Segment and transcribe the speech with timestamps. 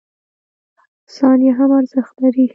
[1.15, 2.45] •ثانیه هم ارزښت لري.